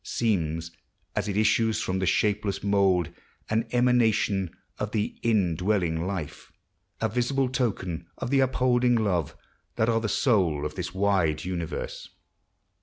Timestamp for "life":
6.07-6.51